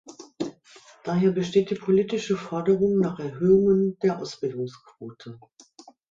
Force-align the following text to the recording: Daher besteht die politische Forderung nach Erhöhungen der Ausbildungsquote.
Daher 1.03 1.29
besteht 1.29 1.69
die 1.69 1.75
politische 1.75 2.35
Forderung 2.35 2.97
nach 2.97 3.19
Erhöhungen 3.19 3.99
der 3.99 4.17
Ausbildungsquote. 4.17 5.39